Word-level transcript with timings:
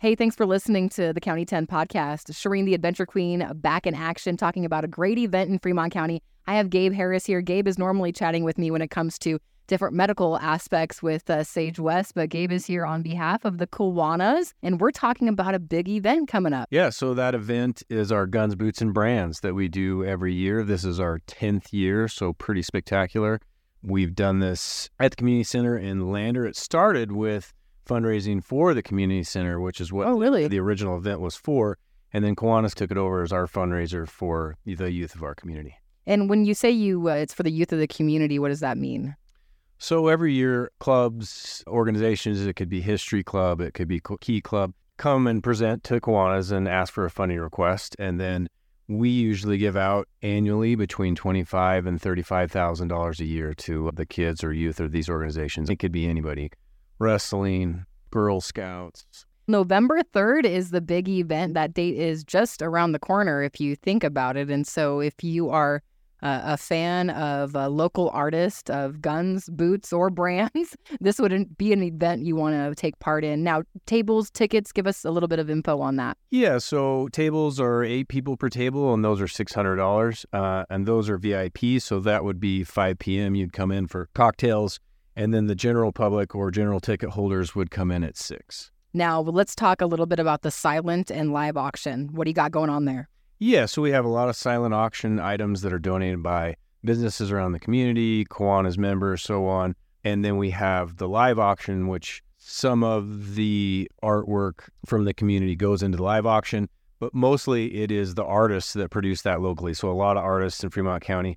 Hey, 0.00 0.14
thanks 0.14 0.34
for 0.34 0.46
listening 0.46 0.88
to 0.90 1.12
the 1.12 1.20
County 1.20 1.44
10 1.44 1.66
podcast. 1.66 2.30
Shireen, 2.32 2.64
the 2.64 2.72
Adventure 2.72 3.04
Queen, 3.04 3.46
back 3.56 3.86
in 3.86 3.94
action, 3.94 4.34
talking 4.34 4.64
about 4.64 4.82
a 4.82 4.88
great 4.88 5.18
event 5.18 5.50
in 5.50 5.58
Fremont 5.58 5.92
County. 5.92 6.22
I 6.46 6.54
have 6.54 6.70
Gabe 6.70 6.94
Harris 6.94 7.26
here. 7.26 7.42
Gabe 7.42 7.68
is 7.68 7.78
normally 7.78 8.10
chatting 8.10 8.42
with 8.42 8.56
me 8.56 8.70
when 8.70 8.80
it 8.80 8.88
comes 8.88 9.18
to 9.18 9.38
different 9.66 9.94
medical 9.94 10.38
aspects 10.38 11.02
with 11.02 11.28
uh, 11.28 11.44
Sage 11.44 11.78
West, 11.78 12.14
but 12.14 12.30
Gabe 12.30 12.50
is 12.50 12.64
here 12.64 12.86
on 12.86 13.02
behalf 13.02 13.44
of 13.44 13.58
the 13.58 13.66
Kiwanis, 13.66 14.54
and 14.62 14.80
we're 14.80 14.90
talking 14.90 15.28
about 15.28 15.54
a 15.54 15.58
big 15.58 15.86
event 15.86 16.30
coming 16.30 16.54
up. 16.54 16.66
Yeah, 16.70 16.88
so 16.88 17.12
that 17.12 17.34
event 17.34 17.82
is 17.90 18.10
our 18.10 18.26
Guns, 18.26 18.54
Boots, 18.54 18.80
and 18.80 18.94
Brands 18.94 19.40
that 19.40 19.52
we 19.52 19.68
do 19.68 20.02
every 20.02 20.32
year. 20.32 20.64
This 20.64 20.82
is 20.82 20.98
our 20.98 21.18
10th 21.26 21.74
year, 21.74 22.08
so 22.08 22.32
pretty 22.32 22.62
spectacular. 22.62 23.38
We've 23.82 24.14
done 24.14 24.38
this 24.38 24.88
at 24.98 25.10
the 25.10 25.16
community 25.16 25.44
center 25.44 25.76
in 25.76 26.10
Lander. 26.10 26.46
It 26.46 26.56
started 26.56 27.12
with 27.12 27.52
fundraising 27.86 28.42
for 28.42 28.74
the 28.74 28.82
community 28.82 29.22
center, 29.24 29.60
which 29.60 29.80
is 29.80 29.92
what 29.92 30.06
oh, 30.06 30.18
really? 30.18 30.48
the 30.48 30.60
original 30.60 30.96
event 30.96 31.20
was 31.20 31.36
for. 31.36 31.78
And 32.12 32.24
then 32.24 32.34
Kiwanis 32.34 32.74
took 32.74 32.90
it 32.90 32.96
over 32.96 33.22
as 33.22 33.32
our 33.32 33.46
fundraiser 33.46 34.08
for 34.08 34.56
the 34.64 34.90
youth 34.90 35.14
of 35.14 35.22
our 35.22 35.34
community. 35.34 35.76
And 36.06 36.28
when 36.28 36.44
you 36.44 36.54
say 36.54 36.70
you, 36.70 37.08
uh, 37.08 37.14
it's 37.14 37.34
for 37.34 37.44
the 37.44 37.52
youth 37.52 37.72
of 37.72 37.78
the 37.78 37.86
community, 37.86 38.38
what 38.38 38.48
does 38.48 38.60
that 38.60 38.76
mean? 38.76 39.14
So 39.78 40.08
every 40.08 40.34
year, 40.34 40.70
clubs, 40.80 41.62
organizations, 41.66 42.44
it 42.44 42.54
could 42.54 42.68
be 42.68 42.80
History 42.80 43.22
Club, 43.22 43.60
it 43.60 43.74
could 43.74 43.88
be 43.88 44.00
Key 44.20 44.40
Club, 44.40 44.74
come 44.96 45.26
and 45.26 45.42
present 45.42 45.84
to 45.84 46.00
Kiwanis 46.00 46.52
and 46.52 46.68
ask 46.68 46.92
for 46.92 47.04
a 47.04 47.10
funding 47.10 47.38
request. 47.38 47.96
And 47.98 48.20
then 48.20 48.48
we 48.88 49.08
usually 49.08 49.56
give 49.56 49.76
out 49.76 50.08
annually 50.20 50.74
between 50.74 51.14
twenty-five 51.14 51.86
and 51.86 52.02
thirty-five 52.02 52.50
thousand 52.50 52.88
dollars 52.88 53.20
a 53.20 53.24
year 53.24 53.54
to 53.54 53.90
the 53.94 54.04
kids 54.04 54.42
or 54.42 54.52
youth 54.52 54.80
of 54.80 54.90
these 54.90 55.08
organizations. 55.08 55.70
It 55.70 55.76
could 55.76 55.92
be 55.92 56.08
anybody 56.08 56.50
wrestling, 57.00 57.86
Girl 58.10 58.40
Scouts. 58.40 59.26
November 59.48 60.00
3rd 60.14 60.44
is 60.44 60.70
the 60.70 60.80
big 60.80 61.08
event. 61.08 61.54
That 61.54 61.74
date 61.74 61.96
is 61.96 62.22
just 62.22 62.62
around 62.62 62.92
the 62.92 63.00
corner 63.00 63.42
if 63.42 63.60
you 63.60 63.74
think 63.74 64.04
about 64.04 64.36
it. 64.36 64.48
And 64.48 64.64
so 64.64 65.00
if 65.00 65.24
you 65.24 65.50
are 65.50 65.82
uh, 66.22 66.42
a 66.44 66.56
fan 66.56 67.10
of 67.10 67.54
a 67.54 67.68
local 67.68 68.10
artist, 68.10 68.70
of 68.70 69.00
guns, 69.00 69.48
boots, 69.48 69.92
or 69.92 70.10
brands, 70.10 70.76
this 71.00 71.18
would 71.18 71.56
be 71.56 71.72
an 71.72 71.82
event 71.82 72.24
you 72.24 72.36
want 72.36 72.54
to 72.54 72.74
take 72.74 72.98
part 72.98 73.24
in. 73.24 73.42
Now, 73.42 73.62
tables, 73.86 74.30
tickets, 74.30 74.70
give 74.70 74.86
us 74.86 75.04
a 75.04 75.10
little 75.10 75.28
bit 75.28 75.38
of 75.38 75.50
info 75.50 75.80
on 75.80 75.96
that. 75.96 76.16
Yeah, 76.30 76.58
so 76.58 77.08
tables 77.08 77.58
are 77.58 77.82
eight 77.82 78.08
people 78.08 78.36
per 78.36 78.50
table, 78.50 78.92
and 78.94 79.04
those 79.04 79.20
are 79.20 79.26
$600. 79.26 80.24
Uh, 80.32 80.64
and 80.70 80.86
those 80.86 81.08
are 81.08 81.16
VIP, 81.16 81.80
so 81.80 82.00
that 82.00 82.22
would 82.22 82.38
be 82.38 82.62
5 82.62 82.98
p.m. 82.98 83.34
You'd 83.34 83.52
come 83.52 83.72
in 83.72 83.86
for 83.86 84.08
cocktails 84.14 84.78
and 85.20 85.34
then 85.34 85.48
the 85.48 85.54
general 85.54 85.92
public 85.92 86.34
or 86.34 86.50
general 86.50 86.80
ticket 86.80 87.10
holders 87.10 87.54
would 87.54 87.70
come 87.70 87.90
in 87.90 88.02
at 88.02 88.16
six. 88.16 88.70
Now, 88.94 89.20
let's 89.20 89.54
talk 89.54 89.82
a 89.82 89.86
little 89.86 90.06
bit 90.06 90.18
about 90.18 90.40
the 90.40 90.50
silent 90.50 91.10
and 91.10 91.30
live 91.30 91.58
auction. 91.58 92.08
What 92.12 92.24
do 92.24 92.30
you 92.30 92.34
got 92.34 92.52
going 92.52 92.70
on 92.70 92.86
there? 92.86 93.10
Yeah, 93.38 93.66
so 93.66 93.82
we 93.82 93.90
have 93.90 94.06
a 94.06 94.08
lot 94.08 94.30
of 94.30 94.36
silent 94.36 94.72
auction 94.72 95.20
items 95.20 95.60
that 95.60 95.74
are 95.74 95.78
donated 95.78 96.22
by 96.22 96.56
businesses 96.82 97.30
around 97.30 97.52
the 97.52 97.58
community, 97.58 98.24
Kiwanis 98.24 98.78
members, 98.78 99.20
so 99.20 99.46
on. 99.46 99.76
And 100.04 100.24
then 100.24 100.38
we 100.38 100.50
have 100.50 100.96
the 100.96 101.06
live 101.06 101.38
auction, 101.38 101.88
which 101.88 102.22
some 102.38 102.82
of 102.82 103.34
the 103.34 103.90
artwork 104.02 104.70
from 104.86 105.04
the 105.04 105.12
community 105.12 105.54
goes 105.54 105.82
into 105.82 105.98
the 105.98 106.02
live 106.02 106.24
auction, 106.24 106.66
but 106.98 107.12
mostly 107.12 107.82
it 107.82 107.90
is 107.90 108.14
the 108.14 108.24
artists 108.24 108.72
that 108.72 108.90
produce 108.90 109.20
that 109.22 109.42
locally. 109.42 109.74
So 109.74 109.90
a 109.90 109.92
lot 109.92 110.16
of 110.16 110.24
artists 110.24 110.64
in 110.64 110.70
Fremont 110.70 111.02
County 111.02 111.36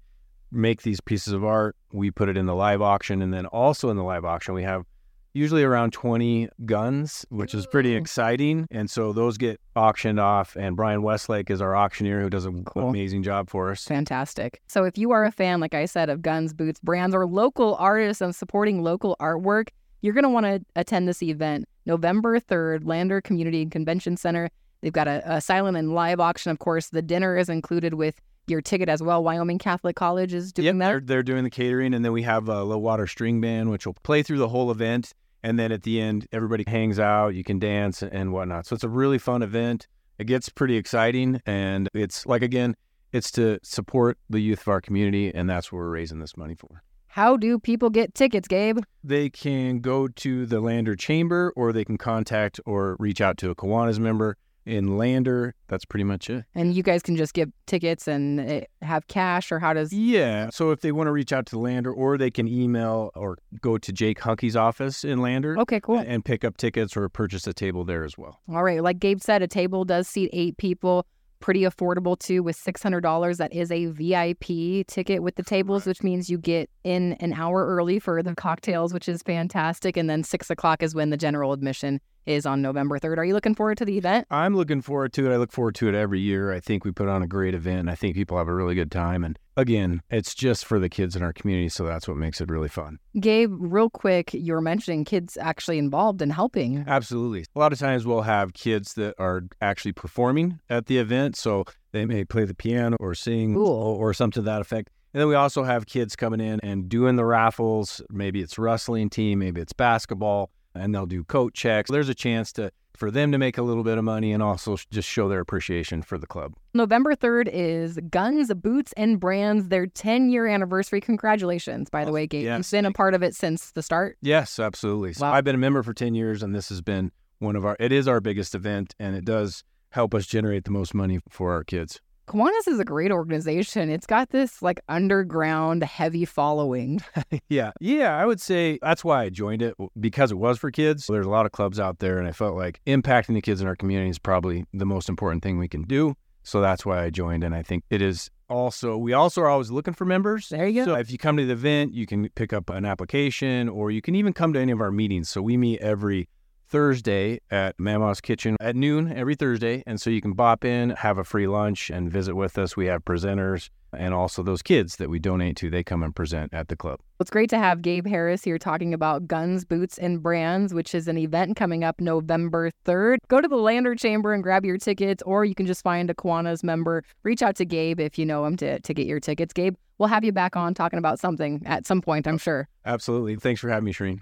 make 0.53 0.84
these 0.84 1.02
pieces 1.02 1.34
of 1.34 1.44
art. 1.44 1.75
We 1.91 2.12
put 2.12 2.30
it 2.30 2.38
in 2.38 2.46
the 2.46 2.56
live 2.56 2.81
auction. 2.81 3.22
And 3.22 3.34
then 3.34 3.46
also 3.47 3.90
in 3.90 3.97
the 3.97 4.03
live 4.03 4.25
auction, 4.25 4.53
we 4.53 4.64
have 4.64 4.86
usually 5.34 5.64
around 5.64 5.91
20 5.94 6.50
guns, 6.66 7.25
which 7.30 7.53
is 7.53 7.66
pretty 7.68 7.96
exciting. 7.96 8.68
And 8.69 8.90
so 8.90 9.13
those 9.13 9.38
get 9.38 9.59
auctioned 9.75 10.19
off. 10.19 10.56
And 10.56 10.75
Brian 10.75 11.02
Westlake 11.02 11.50
is 11.50 11.62
our 11.62 11.75
auctioneer 11.75 12.22
who 12.22 12.30
does 12.30 12.46
an 12.46 12.63
cool. 12.66 12.90
amazing 12.90 13.24
job 13.24 13.50
for 13.50 13.72
us. 13.72 13.86
Fantastic. 13.86 14.62
So 14.68 14.84
if 14.84 14.97
you 14.97 15.12
are 15.12 15.25
a 15.25 15.31
fan, 15.31 15.59
like 15.59 15.74
I 15.74 15.86
said, 15.86 16.09
of 16.09 16.22
guns, 16.22 16.53
boots, 16.53 16.80
brands, 16.80 17.16
or 17.16 17.25
local 17.25 17.75
artists 17.75 18.22
and 18.22 18.36
supporting 18.36 18.84
local 18.84 19.16
artwork, 19.19 19.69
you're 20.02 20.13
going 20.13 20.24
to 20.24 20.30
want 20.30 20.46
to 20.46 20.62
attend 20.75 21.08
this 21.08 21.24
event 21.24 21.66
November 21.86 22.40
3rd, 22.40 22.86
Lander 22.86 23.22
Community 23.22 23.62
and 23.63 23.72
Convention 23.72 24.18
Center. 24.18 24.50
They've 24.81 24.94
got 24.94 25.08
a, 25.08 25.24
a 25.25 25.42
silent 25.42 25.78
and 25.78 25.94
live 25.96 26.19
auction, 26.19 26.52
of 26.52 26.59
course. 26.59 26.90
The 26.90 27.02
dinner 27.02 27.38
is 27.38 27.50
included 27.50 27.94
with 27.94 28.19
your 28.48 28.62
ticket 28.62 28.90
as 28.90 29.02
well. 29.02 29.24
Wyoming 29.24 29.59
Catholic 29.59 29.96
College 29.96 30.34
is 30.34 30.52
doing 30.52 30.66
yep, 30.66 30.76
that. 30.78 30.88
They're, 30.88 31.00
they're 31.00 31.24
doing 31.24 31.44
the 31.44 31.50
catering, 31.50 31.94
and 31.94 32.04
then 32.04 32.12
we 32.12 32.24
have 32.24 32.50
a 32.50 32.64
low 32.64 32.78
water 32.78 33.08
string 33.08 33.42
band, 33.42 33.70
which 33.70 33.86
will 33.86 33.96
play 34.04 34.24
through 34.24 34.40
the 34.40 34.50
whole 34.50 34.72
event. 34.72 35.14
And 35.44 35.59
then 35.59 35.72
at 35.72 35.84
the 35.84 36.00
end, 36.00 36.28
everybody 36.31 36.64
hangs 36.66 37.00
out, 37.00 37.36
you 37.36 37.44
can 37.44 37.59
dance 37.59 38.02
and 38.02 38.31
whatnot. 38.31 38.66
So 38.66 38.76
it's 38.76 38.84
a 38.84 38.90
really 38.90 39.18
fun 39.18 39.42
event. 39.42 39.88
It 40.18 40.26
gets 40.26 40.48
pretty 40.50 40.78
exciting, 40.78 41.42
and 41.46 41.90
it's 41.94 42.26
like 42.26 42.44
again, 42.44 42.76
it's 43.12 43.31
to 43.31 43.59
support 43.64 44.18
the 44.30 44.40
youth 44.40 44.62
of 44.62 44.68
our 44.70 44.81
community, 44.81 45.34
and 45.34 45.50
that's 45.50 45.72
what 45.72 45.80
we're 45.80 45.90
raising 45.90 46.20
this 46.20 46.38
money 46.38 46.56
for. 46.56 46.84
How 47.08 47.38
do 47.38 47.60
people 47.60 47.90
get 47.90 48.16
tickets, 48.16 48.48
Gabe? 48.48 48.80
They 49.04 49.30
can 49.30 49.80
go 49.80 50.08
to 50.08 50.46
the 50.46 50.60
Lander 50.60 50.96
Chamber, 50.96 51.54
or 51.56 51.72
they 51.72 51.86
can 51.86 51.98
contact 51.98 52.60
or 52.66 52.96
reach 53.00 53.22
out 53.22 53.38
to 53.40 53.52
a 53.52 53.56
Kiwanis 53.56 54.00
member 54.00 54.38
in 54.66 54.97
Lander. 54.97 55.56
That's 55.68 55.85
pretty 55.85 56.03
much 56.03 56.29
it. 56.29 56.46
And 56.56 56.75
you 56.75 56.84
guys 56.84 57.01
can 57.01 57.16
just 57.16 57.34
give 57.34 57.51
tickets 57.66 58.07
and 58.07 58.40
eh, 58.40 58.62
have 58.81 59.07
cash, 59.07 59.51
or 59.51 59.59
how 59.59 59.74
does? 59.74 59.91
Yeah. 59.91 60.50
So 60.51 60.72
if 60.72 60.81
they 60.81 60.91
want 60.91 61.07
to 61.07 61.12
reach 61.12 61.34
out 61.34 61.46
to 61.47 61.59
Lander, 61.59 61.91
or 61.91 62.18
they 62.18 62.31
can 62.31 62.47
email 62.47 63.12
or 63.16 63.38
go 63.62 63.78
to 63.78 63.91
Jake 63.91 64.19
Hunky's 64.19 64.56
office 64.56 65.03
in 65.03 65.22
Lander. 65.22 65.57
Okay, 65.59 65.79
cool. 65.79 66.00
And 66.00 66.24
pick 66.24 66.44
up 66.44 66.57
tickets 66.57 66.96
or 66.96 67.09
purchase 67.09 67.47
a 67.47 67.53
table 67.53 67.84
there 67.84 68.03
as 68.03 68.18
well. 68.18 68.40
All 68.50 68.63
right. 68.63 68.81
Like 68.81 69.00
Gabe 69.00 69.22
said, 69.22 69.41
a 69.41 69.47
table 69.47 69.85
does 69.85 70.07
seat 70.07 70.29
eight 70.34 70.57
people. 70.57 71.06
Pretty 71.40 71.63
affordable 71.63 72.18
too, 72.18 72.41
with 72.41 72.56
six 72.56 72.81
hundred 72.81 73.01
dollars. 73.01 73.38
That 73.38 73.51
is 73.51 73.69
a 73.69 73.88
VIP 73.88 74.88
ticket 74.88 75.22
with 75.22 75.35
the 75.35 75.44
tables, 75.44 75.85
which 75.85 76.01
means 76.01 76.30
you 76.30 76.38
get 76.38 76.69
in 76.85 77.13
an 77.19 77.34
hour 77.34 77.68
early 77.68 78.00
for 78.00 78.24
the 78.24 78.34
cocktails, 78.34 78.94
which 78.94 79.09
is 79.09 79.22
fantastic. 79.22 79.97
And 79.97 80.09
then 80.09 80.24
six 80.24 80.50
o'clock 80.50 80.81
is 80.81 80.95
when 80.95 81.09
the 81.09 81.18
general 81.18 81.51
admission 81.51 82.00
is 82.26 82.46
on 82.46 82.62
November 82.62 83.00
3rd. 83.00 83.18
Are 83.18 83.26
you 83.26 83.34
looking 83.34 83.56
forward 83.56 83.78
to 83.78 83.86
the 83.86 83.98
event? 83.98 84.28
I'm 84.32 84.56
looking 84.56 84.82
forward 84.82 85.14
to 85.14 85.30
it. 85.30 85.34
I 85.34 85.38
look 85.38 85.52
forward 85.52 85.76
to 85.76 85.88
it 85.90 85.96
every 85.96 86.20
year. 86.20 86.52
I 86.52 86.60
think 86.60 86.86
we 86.86 86.92
put 86.92 87.08
on 87.08 87.22
a 87.22 87.28
great 87.28 87.54
event. 87.54 87.90
I 87.90 87.96
think 87.96 88.16
people 88.16 88.38
have 88.38 88.48
a 88.48 88.54
really 88.54 88.76
good 88.76 88.92
time. 88.92 89.24
And 89.24 89.38
again, 89.58 90.02
it's 90.10 90.34
just 90.34 90.66
for 90.66 90.80
the 90.80 90.90
kids 90.90 91.16
in 91.16 91.24
our 91.24 91.34
community. 91.34 91.70
So 91.70 91.86
that's 91.86 92.08
what 92.08 92.18
makes 92.18 92.42
it 92.42 92.50
really 92.50 92.70
fun. 92.70 93.00
Gabe, 93.20 93.52
real 93.54 93.90
quick, 93.90 94.34
you 94.34 94.54
were 94.54 94.62
mentioning 94.62 95.06
kids 95.06 95.38
actually 95.38 95.78
involved 95.78 96.22
in 96.22 96.30
helping. 96.30 96.84
Absolutely. 96.88 97.46
A 97.56 97.60
lot 97.60 97.74
of 97.74 97.80
times 97.80 98.06
we'll 98.06 98.22
have 98.22 98.54
kids 98.54 98.94
that 98.94 99.16
are 99.20 99.44
actually 99.62 99.94
performing 99.94 100.60
at 100.70 100.88
the 100.88 100.98
event. 100.98 101.36
So 101.36 101.66
they 101.92 102.06
may 102.06 102.26
play 102.26 102.46
the 102.46 102.56
piano 102.56 102.98
or 103.00 103.16
sing 103.16 103.54
cool. 103.54 103.68
or 103.68 104.14
something 104.14 104.42
to 104.42 104.46
that 104.46 104.62
effect. 104.62 104.90
And 105.14 105.22
then 105.22 105.28
we 105.28 105.36
also 105.36 105.64
have 105.64 105.86
kids 105.86 106.16
coming 106.16 106.42
in 106.42 106.60
and 106.62 106.90
doing 106.90 107.18
the 107.18 107.26
raffles. 107.26 108.02
Maybe 108.10 108.42
it's 108.42 108.58
wrestling 108.58 109.12
team, 109.12 109.40
maybe 109.40 109.62
it's 109.62 109.74
basketball 109.74 110.50
and 110.76 110.94
they'll 110.94 111.06
do 111.06 111.24
coat 111.24 111.54
checks. 111.54 111.90
There's 111.90 112.10
a 112.10 112.16
chance 112.16 112.52
to 112.54 112.72
for 112.96 113.10
them 113.10 113.32
to 113.32 113.38
make 113.38 113.58
a 113.58 113.62
little 113.62 113.84
bit 113.84 113.98
of 113.98 114.04
money 114.04 114.32
and 114.32 114.44
also 114.44 114.78
just 114.92 115.10
show 115.10 115.28
their 115.28 115.40
appreciation 115.40 116.02
for 116.04 116.18
the 116.18 116.28
club. 116.28 116.54
November 116.74 117.16
3rd 117.16 117.50
is 117.52 117.98
Guns, 118.10 118.54
Boots, 118.54 118.94
and 118.96 119.20
Brands, 119.20 119.70
their 119.70 119.88
10 119.88 120.30
year 120.30 120.48
anniversary. 120.48 121.02
Congratulations, 121.02 121.90
by 121.90 122.06
the 122.06 122.12
way, 122.12 122.28
Gabe. 122.28 122.44
Yes. 122.44 122.72
You've 122.72 122.78
been 122.78 122.86
a 122.86 122.92
part 122.92 123.14
of 123.16 123.24
it 123.24 123.36
since 123.36 123.72
the 123.72 123.81
start? 123.81 124.18
Yes, 124.22 124.60
absolutely. 124.60 125.14
So 125.14 125.25
wow. 125.25 125.34
I've 125.34 125.44
been 125.44 125.56
a 125.56 125.60
member 125.60 125.81
for 125.81 125.94
10 125.94 126.14
years, 126.14 126.44
and 126.44 126.54
this 126.54 126.70
has 126.70 126.81
been 126.81 127.12
one 127.40 127.56
of 127.56 127.66
our, 127.66 127.76
it 127.80 127.92
is 127.92 128.08
our 128.08 128.22
biggest 128.22 128.54
event, 128.54 128.96
and 129.00 129.16
it 129.16 129.26
does 129.26 129.64
help 129.90 130.14
us 130.14 130.26
generate 130.26 130.66
the 130.66 130.72
most 130.72 130.94
money 130.94 131.19
for 131.30 131.52
our 131.52 131.64
kids. 131.64 132.00
Kiwanis 132.28 132.68
is 132.68 132.80
a 132.80 132.86
great 132.86 133.12
organization. 133.12 133.90
It's 133.90 134.06
got 134.06 134.30
this 134.30 134.62
like 134.62 134.80
underground 134.88 135.84
heavy 135.84 136.25
following. 136.25 137.02
yeah. 137.50 137.72
Yeah. 137.80 138.18
I 138.18 138.25
would 138.25 138.40
say 138.40 138.80
that's 138.81 139.04
why 139.04 139.24
I 139.24 139.30
joined 139.30 139.62
it 139.62 139.75
because 140.00 140.31
it 140.31 140.38
was 140.38 140.58
for 140.58 140.72
kids. 140.72 141.08
There's 141.08 141.25
a 141.25 141.30
lot 141.30 141.46
of 141.46 141.52
clubs 141.52 141.80
out 141.80 142.00
there, 142.00 142.18
and 142.18 142.28
I 142.28 142.31
felt 142.31 142.56
like 142.56 142.80
impacting 142.88 143.34
the 143.34 143.42
kids 143.42 143.62
in 143.62 143.68
our 143.68 143.75
community 143.75 144.10
is 144.10 144.20
probably 144.20 144.66
the 144.74 144.86
most 144.86 145.10
important 145.10 145.44
thing 145.44 145.58
we 145.58 145.68
can 145.68 145.84
do. 145.84 146.16
So 146.44 146.62
that's 146.62 146.86
why 146.86 147.04
I 147.04 147.10
joined. 147.10 147.44
And 147.44 147.56
I 147.56 147.64
think 147.64 147.84
it 147.90 148.02
is 148.02 148.30
also, 148.50 148.98
we 148.98 149.14
also 149.14 149.42
are 149.42 149.48
always 149.48 149.72
looking 149.72 149.94
for 149.94 150.06
members. 150.06 150.50
There 150.50 150.68
you 150.68 150.86
go. 150.86 150.94
So 150.94 151.00
if 151.00 151.10
you 151.10 151.18
come 151.18 151.38
to 151.38 151.46
the 151.46 151.54
event, 151.54 151.94
you 151.94 152.06
can 152.06 152.30
pick 152.36 152.54
up 152.54 152.69
an 152.69 152.86
application 152.86 153.69
or 153.69 153.92
you 153.92 154.02
can 154.02 154.16
even 154.16 154.34
come 154.34 154.54
to 154.54 154.60
any 154.60 154.72
of 154.72 154.81
our 154.81 154.92
meetings. 154.92 155.30
So 155.30 155.42
we 155.42 155.58
meet 155.58 155.80
every 155.80 156.28
Thursday 156.74 157.40
at 157.52 157.80
Mama's 157.80 158.20
Kitchen 158.20 158.58
at 158.60 158.75
noon 158.75 159.14
every 159.16 159.36
Thursday. 159.36 159.84
And 159.86 160.02
so 160.02 160.10
you 160.10 160.22
can 160.22 160.34
bop 160.34 160.66
in, 160.66 160.90
have 160.90 161.20
a 161.20 161.24
free 161.24 161.46
lunch, 161.46 161.92
and 161.92 162.12
visit 162.12 162.34
with 162.34 162.58
us. 162.58 162.75
We 162.75 162.88
have 162.88 163.06
presenters 163.06 163.70
and 163.96 164.12
also 164.12 164.42
those 164.42 164.64
kids 164.64 164.96
that 164.96 165.08
we 165.08 165.20
donate 165.20 165.56
to. 165.58 165.70
They 165.70 165.84
come 165.84 166.02
and 166.02 166.16
present 166.16 166.52
at 166.52 166.70
the 166.70 166.75
club. 166.75 167.00
It's 167.20 167.30
great 167.30 167.52
to 167.52 167.60
have 167.60 167.84
Gabe 167.84 168.08
Harris 168.08 168.44
here 168.44 168.58
talking 168.58 168.92
about 168.92 169.28
Guns, 169.28 169.66
Boots, 169.66 170.00
and 170.00 170.24
Brands, 170.24 170.74
which 170.74 170.96
is 170.96 171.08
an 171.08 171.20
event 171.20 171.56
coming 171.56 171.84
up 171.84 172.02
November 172.02 172.72
3rd. 172.86 173.18
Go 173.28 173.40
to 173.40 173.48
the 173.48 173.56
Lander 173.56 173.94
Chamber 173.94 174.34
and 174.34 174.42
grab 174.42 174.66
your 174.66 174.80
tickets, 174.80 175.22
or 175.28 175.46
you 175.46 175.54
can 175.54 175.68
just 175.68 175.84
find 175.84 176.10
a 176.10 176.16
Kiwanis 176.16 176.64
member. 176.64 177.04
Reach 177.22 177.44
out 177.44 177.56
to 177.58 177.66
Gabe 177.66 178.00
if 178.00 178.18
you 178.18 178.26
know 178.26 178.46
him 178.46 178.58
to, 178.58 178.80
to 178.80 178.94
get 178.96 179.06
your 179.06 179.19
tickets. 179.19 179.54
Gabe, 179.54 179.76
we'll 180.00 180.10
have 180.10 180.24
you 180.24 180.31
back 180.31 180.56
on 180.56 180.74
talking 180.74 180.98
about 180.98 181.19
something 181.19 181.62
at 181.68 181.86
some 181.86 182.02
point, 182.02 182.28
I'm 182.28 182.40
sure. 182.40 182.68
Absolutely. 182.84 183.36
Thanks 183.36 183.62
for 183.62 183.69
having 183.69 183.86
me, 183.86 183.94
Shireen. 183.94 184.22